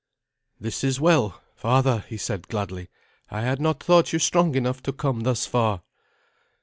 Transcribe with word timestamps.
"This 0.59 0.83
is 0.83 0.99
well, 0.99 1.43
father," 1.53 2.03
he 2.09 2.17
said 2.17 2.47
gladly. 2.47 2.89
"I 3.29 3.41
had 3.41 3.61
not 3.61 3.83
thought 3.83 4.11
you 4.11 4.17
strong 4.17 4.55
enough 4.55 4.81
to 4.81 4.91
come 4.91 5.19
thus 5.21 5.45
far." 5.45 5.83